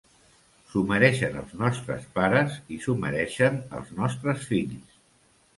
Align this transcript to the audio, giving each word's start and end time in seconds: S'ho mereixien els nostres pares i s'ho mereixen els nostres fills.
S'ho 0.71 0.81
mereixien 0.91 1.37
els 1.41 1.51
nostres 1.59 2.09
pares 2.17 2.57
i 2.77 2.79
s'ho 2.87 2.97
mereixen 3.05 3.63
els 3.81 3.93
nostres 4.01 4.49
fills. 4.55 4.99